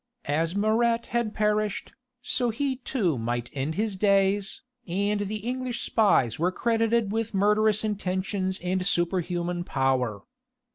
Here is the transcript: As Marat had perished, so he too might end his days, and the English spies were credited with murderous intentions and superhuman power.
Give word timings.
As 0.25 0.55
Marat 0.55 1.05
had 1.13 1.35
perished, 1.35 1.93
so 2.23 2.49
he 2.49 2.77
too 2.77 3.19
might 3.19 3.51
end 3.53 3.75
his 3.75 3.95
days, 3.95 4.63
and 4.87 5.19
the 5.19 5.45
English 5.47 5.81
spies 5.85 6.39
were 6.39 6.51
credited 6.51 7.11
with 7.11 7.35
murderous 7.35 7.83
intentions 7.83 8.57
and 8.63 8.83
superhuman 8.83 9.63
power. 9.63 10.23